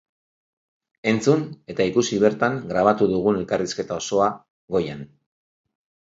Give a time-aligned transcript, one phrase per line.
[1.09, 1.41] Entzun
[1.73, 4.31] eta ikusi bertan grabatu dugun elkarrizketa osoa
[4.77, 5.05] goian.